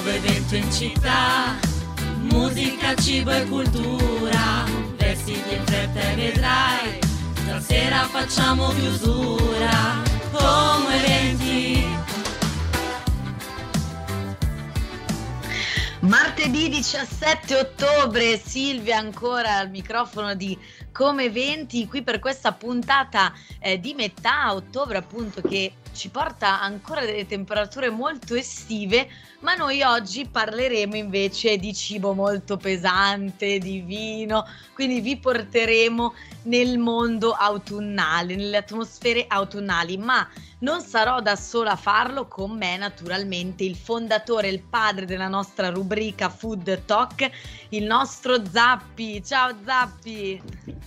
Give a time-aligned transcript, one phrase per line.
[0.00, 1.58] nuovo evento in città,
[2.30, 4.64] musica, cibo e cultura,
[4.96, 7.00] vestiti in fretta e vedrai,
[7.34, 10.00] stasera facciamo chiusura,
[10.30, 11.96] come eventi.
[16.00, 20.56] Martedì 17 ottobre, Silvia ancora al microfono di
[20.92, 27.04] Come Eventi, qui per questa puntata eh, di metà ottobre appunto che ci porta ancora
[27.04, 29.08] delle temperature molto estive,
[29.40, 36.78] ma noi oggi parleremo invece di cibo molto pesante, di vino, quindi vi porteremo nel
[36.78, 40.26] mondo autunnale, nelle atmosfere autunnali, ma
[40.60, 45.68] non sarò da sola a farlo con me naturalmente il fondatore, il padre della nostra
[45.70, 47.28] rubrica Food Talk,
[47.70, 49.22] il nostro Zappi.
[49.24, 50.40] Ciao Zappi!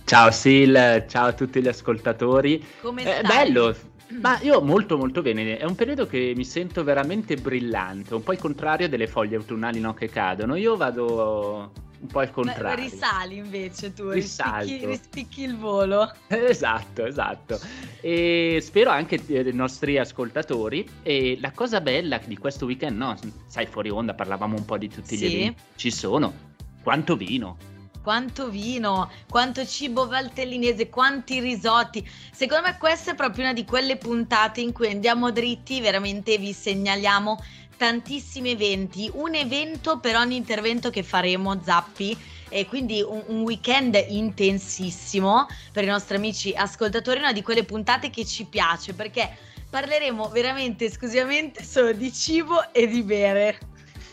[0.04, 2.64] Ciao Sil, ciao a tutti gli ascoltatori.
[2.80, 3.44] Come È stai?
[3.44, 3.74] bello,
[4.20, 8.32] ma io molto molto bene, è un periodo che mi sento veramente brillante, un po'
[8.32, 12.84] il contrario delle foglie autunnali no, che cadono, io vado un po' al Beh, contrario.
[12.84, 16.10] Risali invece tu, rispicchi, rispicchi il volo.
[16.28, 17.60] Esatto, esatto.
[18.00, 20.84] E spero anche eh, dei nostri ascoltatori.
[21.02, 24.88] E la cosa bella di questo weekend, no, sai, fuori onda parlavamo un po' di
[24.88, 25.28] tutti Sì.
[25.28, 25.62] gli eventi.
[25.76, 26.32] Ci sono.
[26.82, 27.56] Quanto vino.
[28.02, 32.06] Quanto vino, quanto cibo valtellinese, quanti risotti.
[32.32, 36.52] Secondo me questa è proprio una di quelle puntate in cui andiamo dritti, veramente vi
[36.52, 37.38] segnaliamo
[37.76, 42.16] tantissimi eventi, un evento per ogni intervento che faremo, Zappi.
[42.48, 48.10] E quindi un, un weekend intensissimo per i nostri amici ascoltatori, una di quelle puntate
[48.10, 49.34] che ci piace perché
[49.70, 53.58] parleremo veramente esclusivamente solo di cibo e di bere.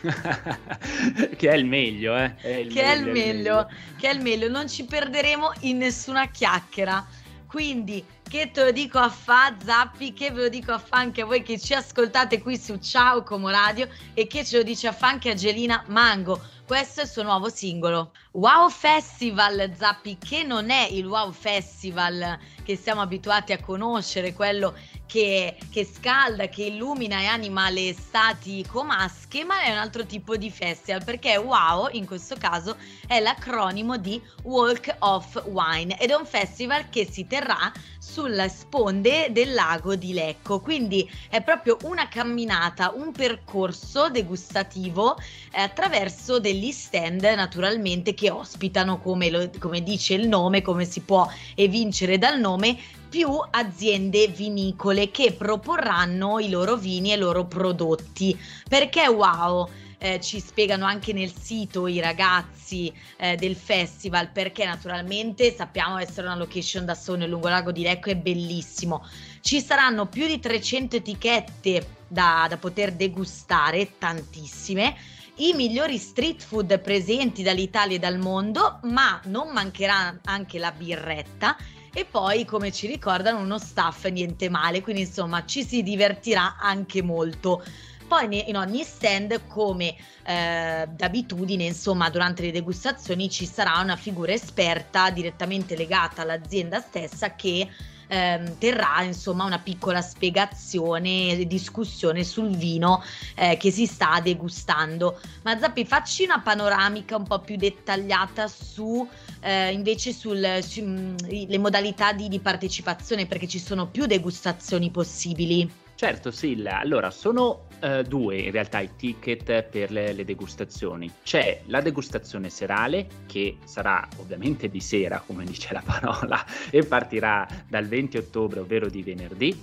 [1.36, 2.34] che è il meglio, eh.
[2.36, 7.06] che è il meglio, che è il meglio, non ci perderemo in nessuna chiacchiera.
[7.46, 11.22] Quindi, che te lo dico a fa, Zappi, che ve lo dico a fa anche
[11.22, 14.86] a voi che ci ascoltate qui su Ciao Como Radio e che ce lo dice
[14.86, 16.40] a fa anche Angelina Mango.
[16.64, 18.12] Questo è il suo nuovo singolo.
[18.30, 24.76] Wow Festival, Zappi, che non è il Wow Festival che siamo abituati a conoscere, quello
[25.10, 30.36] che, che scalda, che illumina e anima le estati comasche, ma è un altro tipo
[30.36, 32.76] di festival perché wow in questo caso
[33.08, 39.32] è l'acronimo di Walk of Wine ed è un festival che si terrà sulle sponde
[39.32, 45.18] del lago di Lecco, quindi è proprio una camminata, un percorso degustativo
[45.50, 51.00] eh, attraverso degli stand naturalmente che ospitano come, lo- come dice il nome, come si
[51.00, 52.78] può evincere dal nome,
[53.10, 58.38] più aziende vinicole che proporranno i loro vini e i loro prodotti.
[58.68, 59.68] Perché wow?
[60.02, 66.26] Eh, ci spiegano anche nel sito i ragazzi eh, del festival perché naturalmente sappiamo essere
[66.26, 69.04] una location da sogno lungo lago di Lecco è bellissimo
[69.42, 74.96] ci saranno più di 300 etichette da, da poter degustare tantissime
[75.36, 81.56] i migliori street food presenti dall'Italia e dal mondo ma non mancherà anche la birretta
[81.92, 87.02] e poi come ci ricordano uno staff niente male quindi insomma ci si divertirà anche
[87.02, 87.64] molto.
[88.06, 94.32] Poi in ogni stand come eh, d'abitudine insomma durante le degustazioni ci sarà una figura
[94.32, 97.68] esperta direttamente legata all'azienda stessa che
[98.10, 103.02] ehm, terrà insomma una piccola spiegazione e discussione sul vino
[103.36, 105.18] eh, che si sta degustando.
[105.42, 109.08] Ma Zappi facci una panoramica un po' più dettagliata su
[109.40, 116.78] eh, invece sulle modalità di, di partecipazione perché ci sono più degustazioni possibili Certo, Silla.
[116.78, 121.12] Allora, sono eh, due in realtà i ticket per le, le degustazioni.
[121.22, 126.42] C'è la degustazione serale, che sarà ovviamente di sera, come dice la parola,
[126.72, 129.62] e partirà dal 20 ottobre, ovvero di venerdì,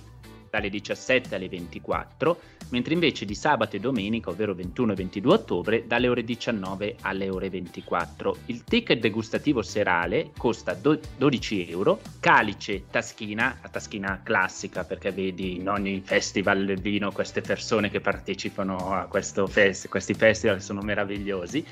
[0.50, 2.38] dalle 17 alle 24,
[2.70, 7.28] mentre invece di sabato e domenica, ovvero 21 e 22 ottobre, dalle ore 19 alle
[7.28, 8.36] ore 24.
[8.46, 15.56] Il ticket degustativo serale costa do- 12 euro, calice taschina, la taschina classica perché vedi
[15.56, 19.08] in ogni festival del vino queste persone che partecipano a
[19.46, 21.64] fest- questi festival sono meravigliosi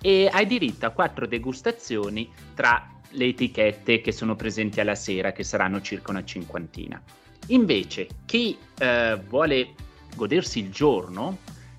[0.00, 5.44] e hai diritto a quattro degustazioni tra le etichette che sono presenti alla sera, che
[5.44, 7.00] saranno circa una cinquantina.
[7.48, 9.74] Invece, chi eh, vuole
[10.14, 11.38] godersi il giorno,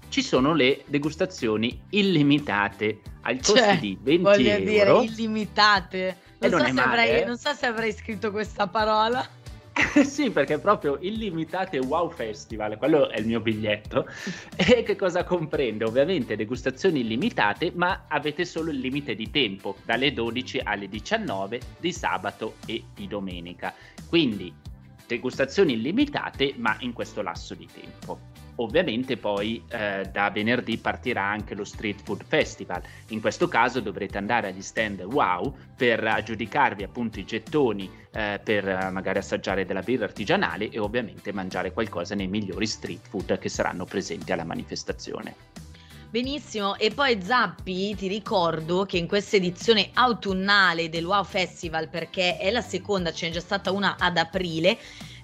[0.09, 4.63] ci sono le degustazioni illimitate al costo Cioè, di 20 voglio euro.
[4.63, 7.25] dire illimitate non, non so male, avrei, eh.
[7.25, 9.27] non so se avrei scritto questa parola
[10.05, 14.05] sì, perché proprio illimitate Wow Festival, quello è il mio biglietto.
[14.55, 15.83] E che cosa comprende?
[15.83, 21.91] Ovviamente degustazioni illimitate, ma avete solo il limite di tempo, dalle 12 alle 19 di
[21.91, 23.73] sabato e di domenica.
[24.07, 24.53] Quindi
[25.13, 28.31] degustazioni illimitate, ma in questo lasso di tempo.
[28.57, 32.81] ovviamente poi eh, da venerdì partirà anche lo Street Food Festival.
[33.09, 38.67] In questo caso dovrete andare agli stand Wow per aggiudicarvi appunto i gettoni eh, per
[38.67, 43.49] eh, magari assaggiare della birra artigianale e ovviamente mangiare qualcosa nei migliori street food che
[43.49, 45.35] saranno presenti alla manifestazione.
[46.13, 52.37] Benissimo, e poi Zappi ti ricordo che in questa edizione autunnale del Wow Festival, perché
[52.37, 54.77] è la seconda, ce n'è già stata una ad aprile,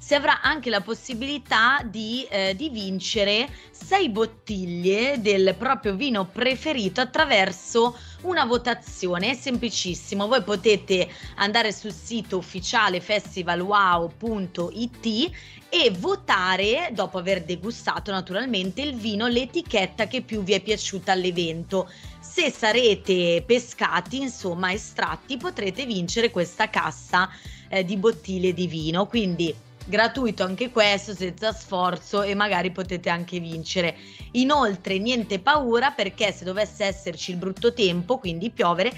[0.09, 6.99] si avrà anche la possibilità di, eh, di vincere sei bottiglie del proprio vino preferito
[6.99, 15.31] attraverso una votazione, è semplicissimo, voi potete andare sul sito ufficiale festivalwow.it
[15.69, 21.87] e votare, dopo aver degustato naturalmente, il vino, l'etichetta che più vi è piaciuta all'evento.
[22.19, 27.29] Se sarete pescati, insomma estratti, potrete vincere questa cassa
[27.69, 33.39] eh, di bottiglie di vino, quindi gratuito anche questo senza sforzo e magari potete anche
[33.39, 33.97] vincere.
[34.33, 38.93] Inoltre niente paura perché se dovesse esserci il brutto tempo, quindi piovere,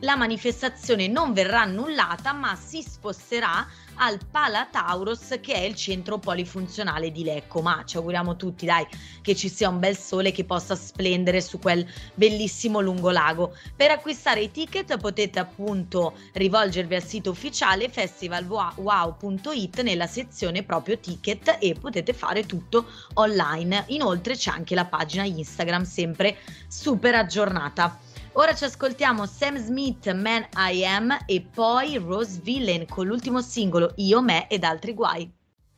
[0.00, 3.66] la manifestazione non verrà annullata ma si sposterà
[3.98, 7.62] al Palatauros che è il centro polifunzionale di Lecco.
[7.62, 8.86] Ma ci auguriamo tutti dai
[9.22, 13.56] che ci sia un bel sole che possa splendere su quel bellissimo lungolago.
[13.74, 21.56] Per acquistare i ticket potete appunto rivolgervi al sito ufficiale festivalwow.it nella sezione proprio ticket
[21.58, 23.84] e potete fare tutto online.
[23.88, 26.36] Inoltre c'è anche la pagina Instagram sempre
[26.68, 27.98] super aggiornata
[28.38, 33.94] Ora ci ascoltiamo Sam Smith, Man I Am e poi Rose Villain con l'ultimo singolo
[33.96, 35.32] Io, Me ed altri guai.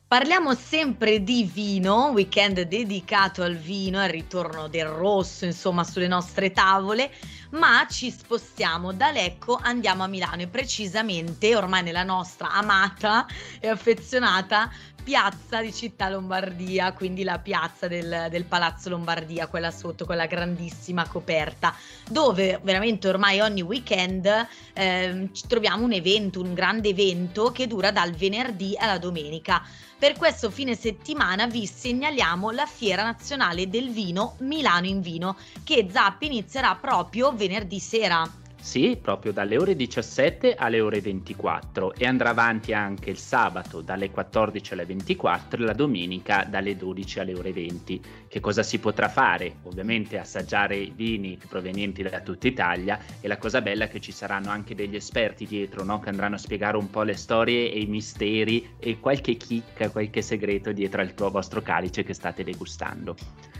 [0.05, 6.51] Parliamo sempre di vino, weekend dedicato al vino, al ritorno del rosso, insomma, sulle nostre
[6.51, 7.09] tavole,
[7.51, 13.25] ma ci spostiamo da Lecco, andiamo a Milano e precisamente ormai nella nostra amata
[13.59, 14.69] e affezionata
[15.09, 21.07] piazza di Città Lombardia, quindi la piazza del, del, Palazzo Lombardia, quella sotto, quella grandissima
[21.07, 21.73] coperta,
[22.07, 28.11] dove veramente ormai ogni weekend eh, troviamo un evento, un grande evento che dura dal
[28.11, 29.63] venerdì alla domenica.
[29.99, 35.35] Per questo fine settimana vi segnaliamo la Fiera Nazionale del Vino Milano in Vino,
[35.65, 38.29] che Zappi inizierà proprio venerdì sera.
[38.61, 44.11] Sì, proprio dalle ore 17 alle ore 24 e andrà avanti anche il sabato dalle
[44.11, 48.01] 14 alle 24 e la domenica dalle 12 alle ore 20.
[48.27, 49.55] Che cosa si potrà fare?
[49.63, 54.49] Ovviamente assaggiare vini provenienti da tutta Italia e la cosa bella è che ci saranno
[54.49, 55.99] anche degli esperti dietro no?
[55.99, 60.21] che andranno a spiegare un po' le storie e i misteri e qualche chicca, qualche
[60.21, 63.15] segreto dietro al tuo vostro calice che state degustando.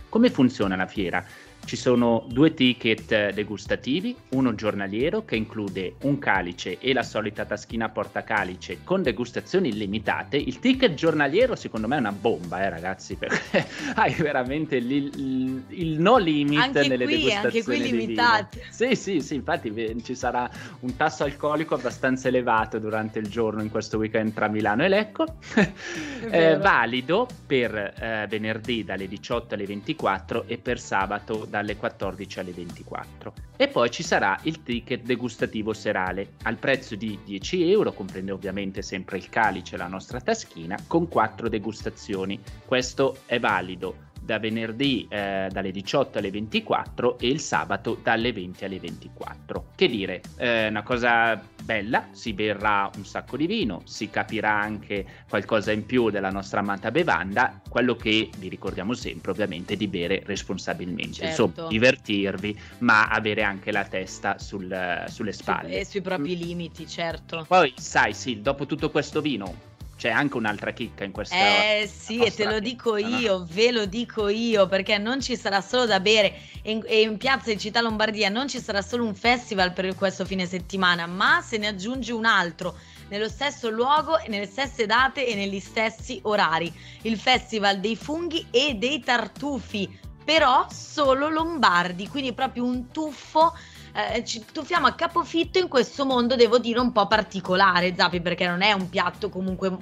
[0.09, 1.23] Come funziona la fiera?
[1.65, 7.89] Ci sono due ticket degustativi, uno giornaliero che include un calice e la solita taschina
[7.89, 10.37] portacalice con degustazioni illimitate.
[10.37, 15.99] Il ticket giornaliero secondo me è una bomba, eh ragazzi, perché hai veramente il, il,
[15.99, 17.57] no limit anche nelle qui, degustazioni.
[17.57, 18.61] Anche qui limitate.
[18.69, 23.69] Sì, sì, sì, infatti ci sarà un tasso alcolico abbastanza elevato durante il giorno in
[23.69, 25.25] questo weekend tra Milano e Lecco.
[26.31, 32.51] eh, valido per eh, venerdì dalle 18 alle 24 e per sabato dalle 14 alle
[32.51, 33.33] 24.
[33.57, 38.81] E poi ci sarà il ticket degustativo serale al prezzo di 10 euro, comprende ovviamente
[38.81, 42.39] sempre il calice e la nostra taschina, con 4 degustazioni.
[42.65, 48.65] Questo è valido da venerdì eh, dalle 18 alle 24 e il sabato dalle 20
[48.65, 49.65] alle 24.
[49.75, 55.05] Che dire, eh, una cosa bella, si berrà un sacco di vino, si capirà anche
[55.29, 60.23] qualcosa in più della nostra amata bevanda, quello che vi ricordiamo sempre ovviamente di bere
[60.25, 61.43] responsabilmente, certo.
[61.43, 65.73] insomma divertirvi, ma avere anche la testa sul, sulle spalle.
[65.73, 67.45] Su, e sui propri limiti, certo.
[67.47, 69.68] Poi sai, sì, dopo tutto questo vino
[69.99, 73.85] c'è anche un'altra chicca in questa Eh sì, e te lo dico io, ve lo
[73.85, 76.35] dico io, perché non ci sarà solo da bere.
[76.61, 79.93] E in, e in, piazza di Città Lombardia non ci sarà solo un festival per
[79.95, 82.77] questo fine settimana, ma se ne aggiunge un altro
[83.09, 86.73] nello stesso luogo, nelle stesse date e negli stessi orari.
[87.01, 93.53] Il Festival dei funghi e dei tartufi, però solo lombardi, quindi proprio un tuffo
[93.93, 98.47] eh, ci tuffiamo a capofitto in questo mondo, devo dire, un po' particolare, Zappi, perché
[98.47, 99.77] non è un piatto comunque...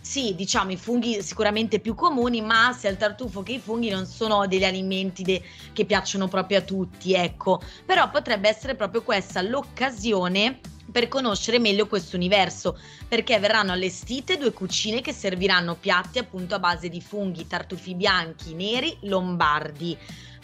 [0.00, 4.06] Sì, diciamo i funghi sicuramente più comuni, ma sia il tartufo che i funghi non
[4.06, 5.42] sono degli alimenti de-
[5.74, 7.60] che piacciono proprio a tutti, ecco.
[7.84, 10.60] Però potrebbe essere proprio questa l'occasione
[10.98, 12.76] per conoscere meglio questo universo,
[13.06, 18.52] perché verranno allestite due cucine che serviranno piatti appunto a base di funghi, tartufi bianchi,
[18.52, 19.96] neri, lombardi.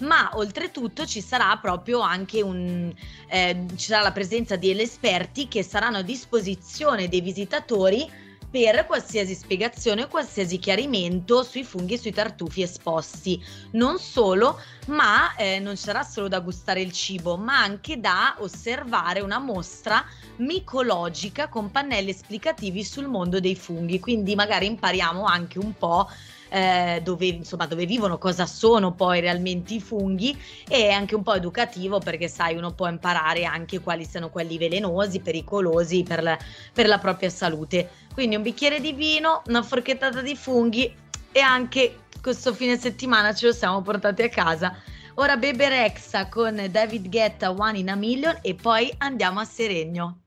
[0.03, 2.93] Ma oltretutto ci sarà proprio anche un
[3.27, 8.09] eh, ci sarà la presenza degli esperti che saranno a disposizione dei visitatori
[8.55, 13.45] per qualsiasi spiegazione o qualsiasi chiarimento sui funghi e sui tartufi esposti.
[13.73, 19.23] Non solo, ma eh, non sarà solo da gustare il cibo, ma anche da osservare
[19.23, 20.05] una mostra
[20.37, 23.99] micologica con pannelli esplicativi sul mondo dei funghi.
[23.99, 26.09] Quindi magari impariamo anche un po'
[26.55, 31.25] eh, dove, insomma, dove vivono, cosa sono poi realmente i funghi e è anche un
[31.25, 36.39] po' educativo perché sai uno può imparare anche quali sono quelli velenosi, pericolosi per la,
[36.73, 37.91] per la propria salute.
[38.13, 40.95] Quindi un bicchiere di vino, una forchettata di funghi
[41.33, 44.77] e anche questo fine settimana ce lo siamo portati a casa.
[45.15, 50.21] Ora Bebe Rexa con David Guetta One in a Million e poi andiamo a Seregno.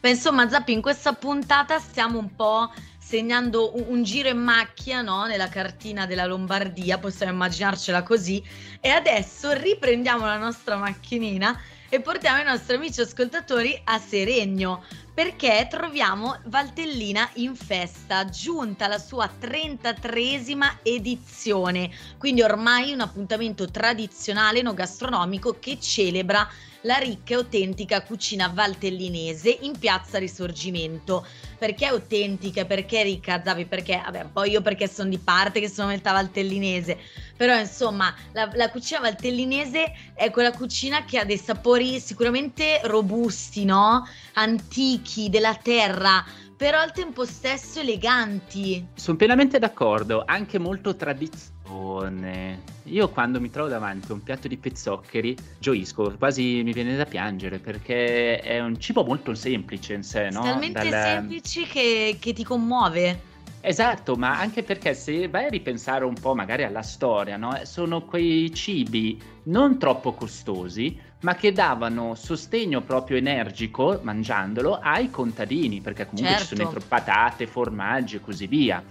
[0.00, 2.68] Beh, insomma, Zappi, in questa puntata stiamo un po'
[3.12, 5.26] segnando un, un giro in macchina no?
[5.26, 8.42] nella cartina della Lombardia, possiamo immaginarcela così.
[8.80, 14.82] E adesso riprendiamo la nostra macchinina e portiamo i nostri amici ascoltatori a Seregno
[15.14, 24.62] perché troviamo Valtellina in festa, giunta alla sua 33esima edizione, quindi ormai un appuntamento tradizionale
[24.62, 26.48] no gastronomico che celebra
[26.82, 31.26] la ricca e autentica cucina valtellinese in piazza Risorgimento.
[31.58, 32.64] Perché autentica?
[32.64, 33.66] Perché ricca, Zavi?
[33.66, 36.98] Perché, vabbè, poi io perché sono di parte che sono metà valtellinese,
[37.36, 43.64] però insomma la, la, cucina valtellinese è quella cucina che ha dei sapori sicuramente robusti,
[43.64, 44.04] no?
[44.34, 46.24] Antichi, della terra,
[46.56, 48.86] però al tempo stesso eleganti.
[48.94, 52.62] Sono pienamente d'accordo, anche molto tradizione.
[52.84, 57.04] Io quando mi trovo davanti a un piatto di pezzoccheri gioisco, quasi mi viene da
[57.04, 60.42] piangere perché è un cibo molto semplice in sé, no?
[60.42, 61.02] Talmente Dal...
[61.02, 63.30] semplice che, che ti commuove.
[63.64, 67.60] Esatto, ma anche perché se vai a ripensare un po' magari alla storia, no?
[67.62, 75.80] sono quei cibi non troppo costosi, ma che davano sostegno proprio energico mangiandolo ai contadini,
[75.80, 76.54] perché comunque certo.
[76.54, 76.86] ci sono certo.
[76.88, 78.82] patate, formaggi e così via.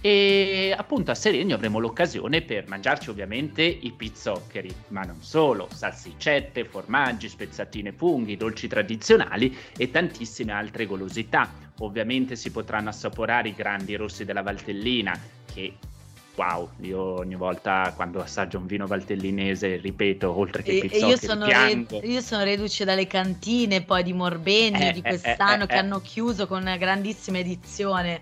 [0.00, 6.66] E appunto a Serenio avremo l'occasione per mangiarci ovviamente i pizzoccheri, ma non solo, salsiccette,
[6.66, 11.50] formaggi, spezzatine funghi, dolci tradizionali e tantissime altre golosità.
[11.78, 15.18] Ovviamente si potranno assaporare i grandi rossi della Valtellina
[15.50, 15.74] che
[16.36, 21.46] wow, io ogni volta quando assaggio un vino valtellinese, ripeto, oltre che pizzoccheri, io sono,
[21.46, 22.00] piango.
[22.00, 25.74] Re, io sono reduce dalle cantine poi di Morbegno eh, di quest'anno eh, eh, che
[25.74, 25.78] eh.
[25.78, 28.20] hanno chiuso con una grandissima edizione.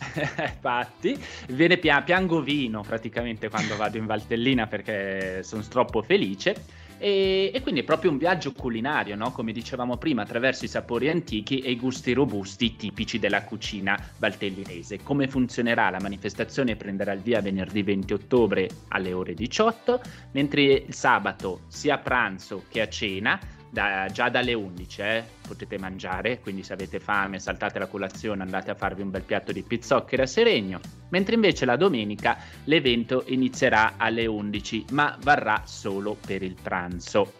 [0.54, 6.64] Infatti, viene pia- piango vino praticamente quando vado in Valtellina perché sono troppo felice.
[7.02, 9.32] E, e, quindi è proprio un viaggio culinario, no?
[9.32, 15.02] come dicevamo prima, attraverso i sapori antichi e i gusti robusti tipici della cucina valtellinese.
[15.02, 15.88] Come funzionerà?
[15.88, 20.00] La manifestazione prenderà il via venerdì 20 ottobre alle ore 18,
[20.32, 23.40] mentre il sabato sia a pranzo che a cena
[23.70, 28.70] da, già dalle 11 eh, potete mangiare, quindi se avete fame, saltate la colazione, andate
[28.70, 33.94] a farvi un bel piatto di pizzoccheri a Seregno, mentre invece la domenica l'evento inizierà
[33.96, 37.34] alle 11, ma varrà solo per il pranzo.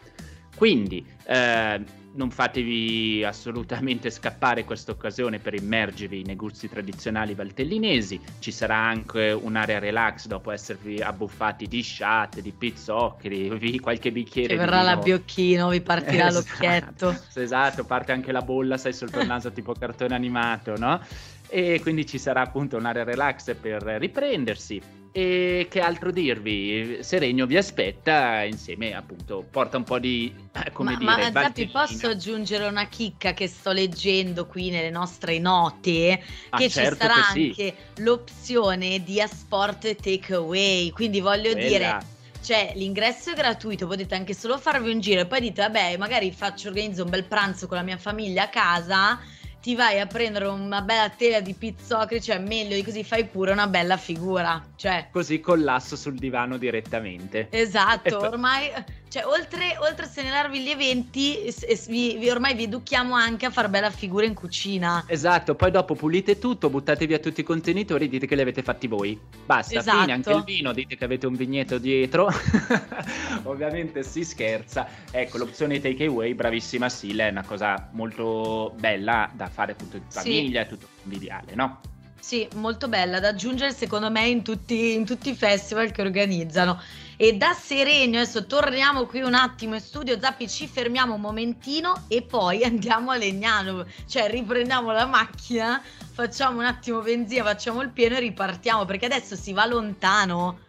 [0.56, 8.20] Quindi eh, non fatevi assolutamente scappare questa occasione per immergervi nei gusti tradizionali valtellinesi.
[8.38, 14.54] Ci sarà anche un'area relax dopo esservi abbuffati di shot, di pizzoccheri, qualche bicchiere.
[14.54, 17.16] Ci verrà l'abbiocchino, vi partirà esatto, l'occhietto.
[17.34, 21.00] Esatto, parte anche la bolla, sai, sotto il naso tipo cartone animato, no?
[21.48, 26.98] E quindi ci sarà appunto un'area relax per riprendersi e che altro dirvi?
[27.00, 31.30] Seregno vi aspetta insieme, appunto, porta un po' di eh, come ma, dire.
[31.32, 36.22] Ma Zappi, posso aggiungere una chicca che sto leggendo qui nelle nostre note?
[36.50, 37.48] Ah, che certo ci sarà che sì.
[37.48, 40.90] anche l'opzione di Asport Takeaway.
[40.90, 41.66] Quindi voglio Quella.
[41.66, 41.98] dire
[42.42, 46.32] cioè l'ingresso è gratuito, potete anche solo farvi un giro e poi dite vabbè magari
[46.32, 49.20] faccio organizzo un bel pranzo con la mia famiglia a casa
[49.60, 53.52] ti vai a prendere una bella tela di pizzocri, cioè meglio di così fai pure
[53.52, 54.62] una bella figura.
[54.76, 55.08] Cioè.
[55.10, 57.48] Così collasso sul divano direttamente.
[57.50, 58.70] Esatto, ormai
[59.10, 61.52] cioè, oltre, oltre, a segnalarvi gli eventi,
[61.88, 65.02] vi, vi, ormai vi educhiamo anche a far bella figura in cucina.
[65.08, 68.86] Esatto, poi dopo pulite tutto, buttate via tutti i contenitori dite che li avete fatti
[68.86, 69.18] voi.
[69.44, 69.98] Basta, esatto.
[69.98, 72.28] fine, anche il vino, dite che avete un vigneto dietro.
[73.42, 74.86] Ovviamente si scherza.
[75.10, 80.62] Ecco, l'opzione takeaway, bravissima Sile, è una cosa molto bella da fare appunto in famiglia,
[80.62, 80.68] sì.
[80.68, 81.80] tutto conviviale, no?
[82.20, 86.80] Sì, molto bella da aggiungere secondo me in tutti, in tutti i festival che organizzano.
[87.22, 92.04] E da Serenio, adesso torniamo qui un attimo in studio, Zappi, ci fermiamo un momentino
[92.08, 97.90] e poi andiamo a Legnano, cioè riprendiamo la macchina, facciamo un attimo benzina, facciamo il
[97.90, 100.60] pieno e ripartiamo, perché adesso si va lontano.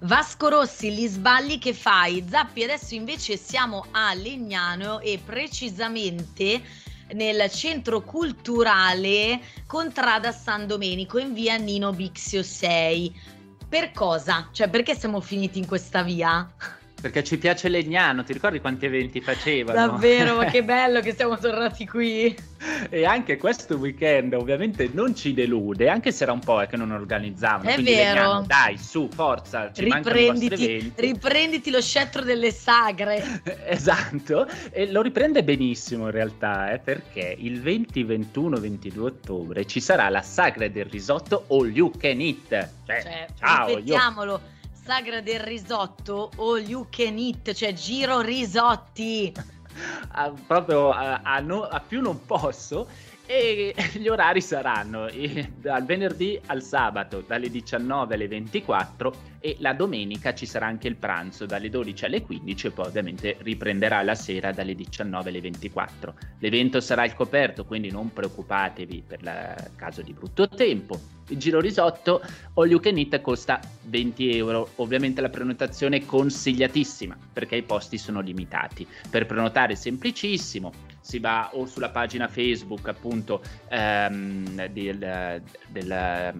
[0.00, 2.26] Vasco Rossi, gli sbagli che fai.
[2.28, 6.60] Zappi, adesso invece siamo a Legnano e precisamente
[7.12, 13.40] nel centro culturale Contrada San Domenico in via Nino Bixio 6.
[13.72, 14.50] Per cosa?
[14.52, 16.46] Cioè perché siamo finiti in questa via?
[17.02, 19.88] Perché ci piace Legnano, ti ricordi quanti eventi facevano?
[19.88, 22.32] Davvero, ma che bello che siamo tornati qui.
[22.90, 26.92] e anche questo weekend ovviamente non ci delude, anche se era un po' che non
[26.92, 27.68] organizzavano.
[27.68, 28.14] È vero.
[28.14, 33.42] Legnano, dai, su, forza, ci riprenditi, riprenditi lo scettro delle sagre.
[33.66, 39.80] esatto, e lo riprende benissimo in realtà, eh, perché il 20, 21, 22 ottobre ci
[39.80, 42.68] sarà la sagra del risotto All You Can Eat.
[42.86, 44.32] Cioè, cioè ciao, ripetiamolo.
[44.34, 49.32] Io sagra del risotto o you can eat, cioè giro risotti.
[50.10, 52.88] a, proprio a, a, no, a, più non posso
[53.32, 55.08] e gli orari saranno
[55.56, 60.96] dal venerdì al sabato dalle 19 alle 24 e la domenica ci sarà anche il
[60.96, 66.14] pranzo dalle 12 alle 15 e poi ovviamente riprenderà la sera dalle 19 alle 24.
[66.40, 71.00] L'evento sarà al coperto, quindi non preoccupatevi per il caso di brutto tempo.
[71.28, 72.20] Il giro risotto
[72.54, 74.68] all you can eat costa 20 euro.
[74.76, 78.86] Ovviamente la prenotazione è consigliatissima perché i posti sono limitati.
[79.08, 80.72] Per prenotare è semplicissimo,
[81.02, 86.34] si va o sulla pagina Facebook appunto ehm, del, del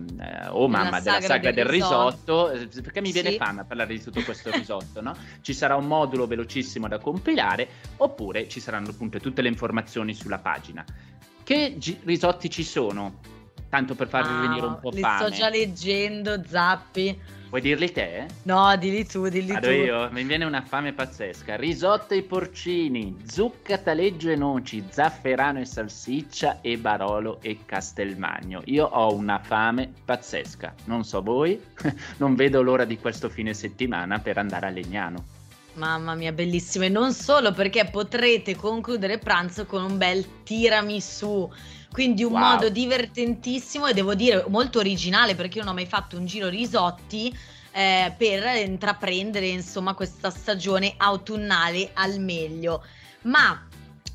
[0.49, 3.37] uh, oh mamma, della saga del, del risotto, risotto, perché mi viene sì.
[3.37, 5.15] fame a parlare di tutto questo risotto, no?
[5.41, 10.39] Ci sarà un modulo velocissimo da compilare oppure ci saranno appunto tutte le informazioni sulla
[10.39, 10.85] pagina.
[11.43, 13.19] Che gi- risotti ci sono?
[13.69, 15.29] Tanto per farvi ah, venire un po' li fame.
[15.29, 17.21] Li sto già leggendo, Zappi.
[17.53, 18.29] Vuoi dirli te?
[18.45, 19.75] No, dilli tu, dilli Vado tu.
[19.75, 21.55] io, mi viene una fame pazzesca.
[21.57, 28.63] Risotto ai porcini, zucca, taleggio e noci, zafferano e salsiccia e barolo e castelmagno.
[28.65, 30.73] Io ho una fame pazzesca.
[30.85, 31.61] Non so voi,
[32.17, 35.23] non vedo l'ora di questo fine settimana per andare a Legnano.
[35.75, 36.87] Mamma mia, bellissimo.
[36.87, 41.51] E non solo perché potrete concludere pranzo con un bel tiramisù
[41.93, 42.41] quindi un wow.
[42.41, 46.49] modo divertentissimo e devo dire molto originale perché io non ho mai fatto un giro
[46.49, 47.33] risotti
[47.71, 52.83] eh, per intraprendere insomma questa stagione autunnale al meglio.
[53.23, 53.69] Ma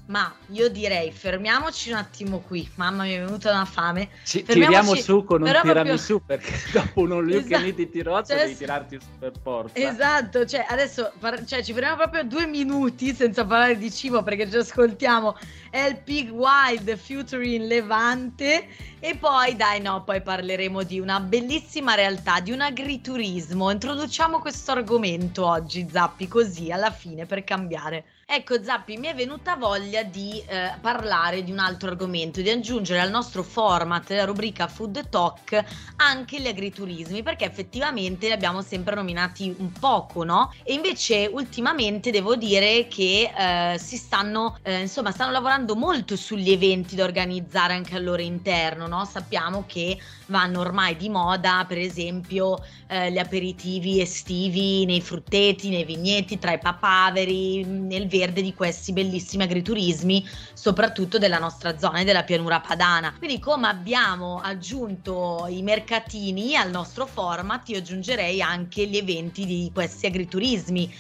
[0.08, 2.70] ma io direi fermiamoci un attimo qui.
[2.76, 4.10] Mamma mia, è venuta una fame.
[4.24, 6.38] Ci tiriamo su con un tiramisù proprio...
[6.38, 7.72] perché dopo un all esatto.
[7.72, 9.78] di tirozzo cioè, devi tirarti su per forza.
[9.78, 11.12] Esatto, cioè adesso
[11.46, 15.38] cioè, ci fermiamo proprio due minuti senza parlare di cibo perché ci ascoltiamo
[15.72, 18.68] El Pig Wild featuring Levante
[19.00, 23.70] e poi dai no, poi parleremo di una bellissima realtà, di un agriturismo.
[23.72, 28.06] Introduciamo questo argomento oggi, Zappi, così alla fine per cambiare.
[28.30, 33.00] Ecco Zappi, mi è venuta voglia di eh, parlare di un altro argomento, di aggiungere
[33.00, 35.64] al nostro format, la rubrica Food Talk,
[35.96, 40.52] anche gli agriturismi, perché effettivamente li abbiamo sempre nominati un poco, no?
[40.64, 46.52] E invece ultimamente devo dire che eh, si stanno, eh, insomma, stanno lavorando molto sugli
[46.52, 49.06] eventi da organizzare anche al loro interno, no?
[49.06, 55.84] Sappiamo che vanno ormai di moda, per esempio, eh, gli aperitivi estivi nei frutteti, nei
[55.84, 62.04] vigneti, tra i papaveri, nel verde di questi bellissimi agriturismi, soprattutto della nostra zona e
[62.04, 63.14] della pianura padana.
[63.18, 69.72] Quindi come abbiamo aggiunto i mercatini al nostro format, io aggiungerei anche gli eventi di
[69.74, 70.94] questi agriturismi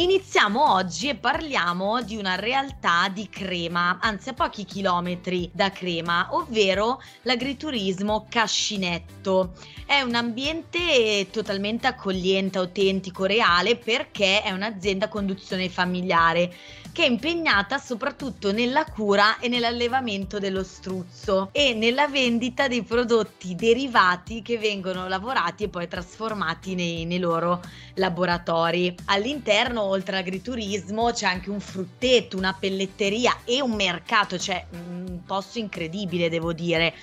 [0.00, 6.28] Iniziamo oggi e parliamo di una realtà di Crema, anzi a pochi chilometri da Crema,
[6.30, 9.52] ovvero l'agriturismo Cascinetto.
[9.84, 16.50] È un ambiente totalmente accogliente, autentico, reale perché è un'azienda a conduzione familiare
[16.92, 23.54] che è impegnata soprattutto nella cura e nell'allevamento dello struzzo e nella vendita dei prodotti
[23.54, 27.60] derivati che vengono lavorati e poi trasformati nei, nei loro
[27.94, 28.94] laboratori.
[29.06, 35.58] All'interno, oltre all'agriturismo, c'è anche un frutteto, una pelletteria e un mercato, cioè un posto
[35.58, 36.94] incredibile, devo dire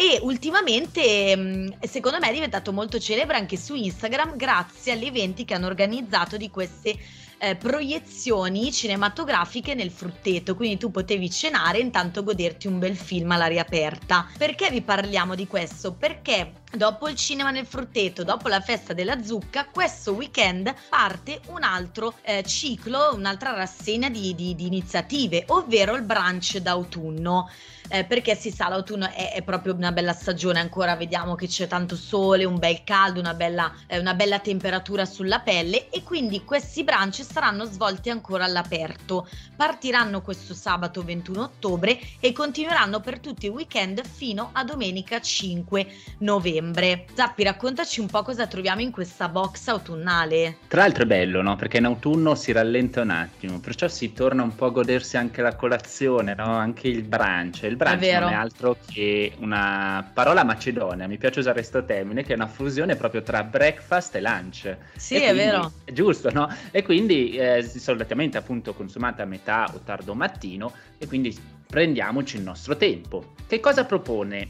[0.00, 5.52] e ultimamente secondo me è diventato molto celebre anche su Instagram grazie agli eventi che
[5.52, 6.96] hanno organizzato di queste
[7.40, 13.30] eh, proiezioni cinematografiche nel frutteto, quindi tu potevi cenare e intanto goderti un bel film
[13.30, 14.28] all'aria aperta.
[14.36, 15.94] Perché vi parliamo di questo?
[15.94, 21.62] Perché dopo il cinema nel frutteto, dopo la festa della zucca, questo weekend parte un
[21.62, 27.48] altro eh, ciclo, un'altra rassegna di, di, di iniziative, ovvero il brunch d'autunno.
[27.90, 31.66] Eh, perché si sa l'autunno è, è, proprio una bella stagione ancora vediamo che c'è
[31.66, 36.44] tanto sole un bel caldo una bella, eh, una bella temperatura sulla pelle e quindi
[36.44, 39.28] questi brunch saranno svolti ancora all'aperto.
[39.56, 45.86] Partiranno questo sabato 21 ottobre e continueranno per tutti i weekend fino a domenica 5
[46.18, 47.06] novembre.
[47.12, 50.58] Zappi raccontaci un po' cosa troviamo in questa box autunnale.
[50.68, 51.56] Tra l'altro è bello no?
[51.56, 55.42] Perché in autunno si rallenta un attimo perciò si torna un po' a godersi anche
[55.42, 56.44] la colazione no?
[56.44, 61.58] anche il brunch il brunch non è altro che una parola macedonia, mi piace usare
[61.58, 64.76] questo termine, che è una fusione proprio tra breakfast e lunch.
[64.96, 65.72] Sì, e è quindi, vero.
[65.84, 66.48] È giusto, no?
[66.70, 72.42] E quindi eh, solitamente appunto consumata a metà o tardo mattino e quindi prendiamoci il
[72.42, 73.34] nostro tempo.
[73.46, 74.48] Che cosa propone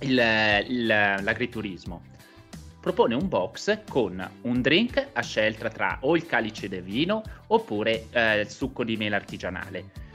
[0.00, 0.20] il,
[0.68, 2.14] il, l'agriturismo?
[2.86, 8.06] propone un box con un drink a scelta tra o il calice di vino oppure
[8.12, 10.05] eh, il succo di mele artigianale.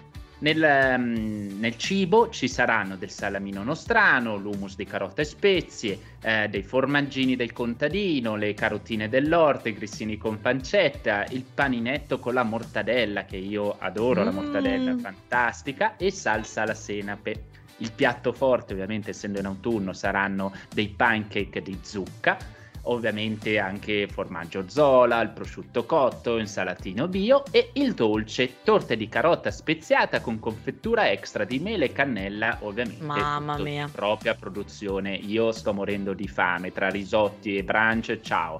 [0.41, 6.47] Nel, um, nel, cibo ci saranno del salamino nostrano, l'humus di carota e spezie, eh,
[6.49, 12.41] dei formaggini del contadino, le carotine dell'orto, i grissini con pancetta, il paninetto con la
[12.41, 14.25] mortadella, che io adoro, mm.
[14.25, 17.43] la mortadella è fantastica, e salsa alla senape.
[17.77, 22.37] Il piatto forte, ovviamente essendo in autunno, saranno dei pancake di zucca
[22.83, 29.51] ovviamente anche formaggio zola, il prosciutto cotto, insalatino bio e il dolce, torte di carota
[29.51, 33.03] speziata con confettura extra di mele e cannella, ovviamente.
[33.03, 33.89] Mamma mia.
[33.91, 35.15] Propria produzione.
[35.15, 38.19] Io sto morendo di fame tra risotti e brunch.
[38.21, 38.59] Ciao.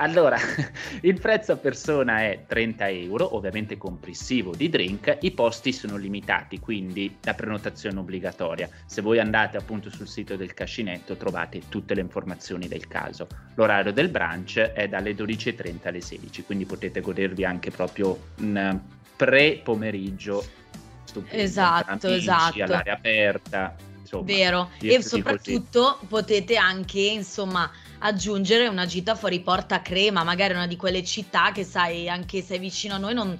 [0.00, 0.38] Allora,
[1.02, 6.58] il prezzo a persona è 30 euro, ovviamente comprensivo di drink, i posti sono limitati,
[6.58, 8.68] quindi la prenotazione è obbligatoria.
[8.86, 13.26] Se voi andate appunto sul sito del cascinetto trovate tutte le informazioni del caso.
[13.54, 18.80] L'orario del brunch è dalle 12.30 alle 16, quindi potete godervi anche proprio un
[19.16, 20.42] pre-pomeriggio
[21.04, 21.42] stupendo.
[21.42, 22.62] Esatto, amici, esatto.
[22.62, 23.76] all'aria aperta.
[24.00, 26.06] Insomma, Vero, e soprattutto così.
[26.06, 31.64] potete anche, insomma, aggiungere una gita fuori porta crema, magari una di quelle città che
[31.64, 33.36] sai, anche se è vicino a noi, non,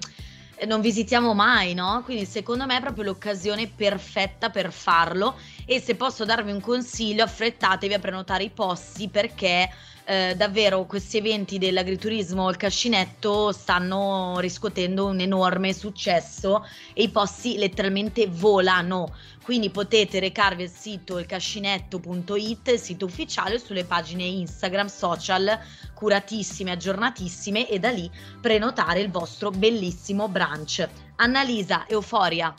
[0.67, 2.01] non visitiamo mai, no?
[2.03, 7.23] Quindi secondo me è proprio l'occasione perfetta per farlo e se posso darvi un consiglio,
[7.23, 9.69] affrettatevi a prenotare i posti perché
[10.05, 17.57] eh, davvero questi eventi dell'agriturismo il cascinetto stanno riscuotendo un enorme successo e i posti
[17.57, 25.59] letteralmente volano quindi potete recarvi al sito ilcascinetto.it, il sito ufficiale, sulle pagine Instagram, social
[25.93, 28.09] curatissime, aggiornatissime e da lì
[28.39, 30.87] prenotare il vostro bellissimo brunch.
[31.15, 32.53] Annalisa, euforia.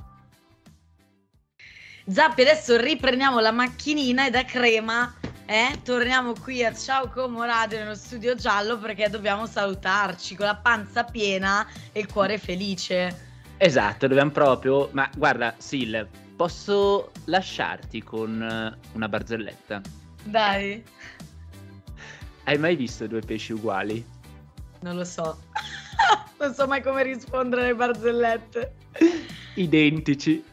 [2.04, 5.14] Zappi, adesso riprendiamo la macchinina e da crema
[5.46, 10.56] eh, torniamo qui a Ciao Como Radio nello studio giallo perché dobbiamo salutarci con la
[10.56, 13.30] panza piena e il cuore felice.
[13.56, 14.88] Esatto, dobbiamo proprio.
[14.92, 19.80] Ma guarda, Sil, posso lasciarti con eh, una barzelletta?
[20.24, 20.82] Dai.
[22.44, 24.04] Hai mai visto due pesci uguali?
[24.80, 25.38] Non lo so.
[26.38, 28.74] non so mai come rispondere alle barzellette.
[29.54, 30.44] Identici.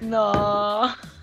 [0.00, 0.92] No.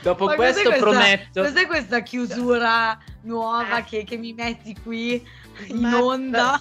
[0.00, 1.42] Dopo Ma questo cos'è questa, prometto.
[1.42, 5.26] Cos'è questa chiusura nuova che, che mi metti qui
[5.66, 6.60] in Ma, onda?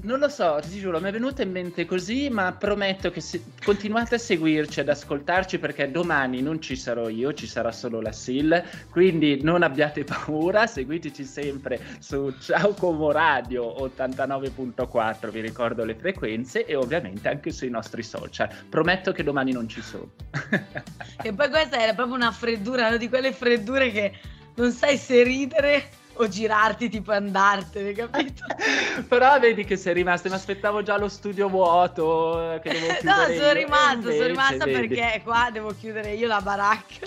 [0.00, 3.42] Non lo so, ti giuro, mi è venuta in mente così, ma prometto che se...
[3.62, 8.10] continuate a seguirci, ad ascoltarci perché domani non ci sarò io, ci sarà solo la
[8.16, 8.56] Sil,
[8.90, 16.64] quindi non abbiate paura, seguiteci sempre su Ciao Como Radio 89.4, vi ricordo le frequenze
[16.64, 18.48] e ovviamente anche sui nostri social.
[18.70, 20.10] Prometto che domani non ci sono.
[21.22, 24.12] e poi questa era proprio una freddura, una di quelle freddure che
[24.54, 28.44] non sai se ridere o girarti tipo andartene, capito?
[29.08, 32.54] Però vedi che sei rimasta, mi aspettavo già lo studio vuoto.
[32.54, 37.06] Eh, che devo no, sono rimasta, sono rimasta perché qua devo chiudere io la baracca.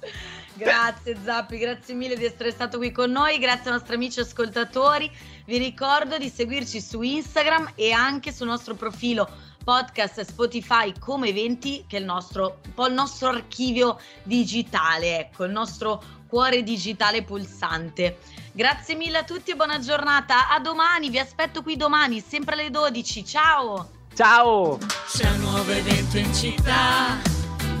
[0.54, 5.10] Grazie Zappi, grazie mille di essere stato qui con noi, grazie ai nostri amici ascoltatori.
[5.46, 9.28] Vi ricordo di seguirci su Instagram e anche sul nostro profilo
[9.62, 15.44] podcast Spotify come eventi, che è il nostro, un po' il nostro archivio digitale, ecco,
[15.44, 18.18] il nostro cuore digitale pulsante.
[18.52, 20.48] Grazie mille a tutti e buona giornata.
[20.48, 23.24] A domani, vi aspetto qui domani, sempre alle 12.
[23.24, 23.90] Ciao!
[24.14, 24.78] Ciao!
[25.10, 27.18] C'è un nuovo evento in città,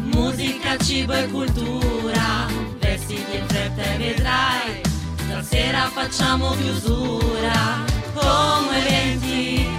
[0.00, 2.46] musica, cibo e cultura.
[2.78, 4.80] Vestiti in fretta e vedrai,
[5.16, 7.84] stasera facciamo chiusura.
[8.14, 9.71] Come eventi